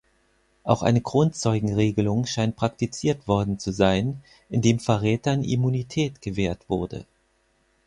[0.63, 7.05] Auch eine Kronzeugenregelung scheint praktiziert worden zu sein, indem Verrätern Immunität gewährt wurde.